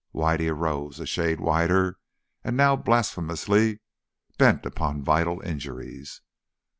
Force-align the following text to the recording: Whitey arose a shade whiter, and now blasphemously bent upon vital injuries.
Whitey 0.15 0.49
arose 0.49 0.99
a 0.99 1.05
shade 1.05 1.39
whiter, 1.39 1.99
and 2.43 2.57
now 2.57 2.75
blasphemously 2.75 3.81
bent 4.35 4.65
upon 4.65 5.03
vital 5.03 5.41
injuries. 5.41 6.21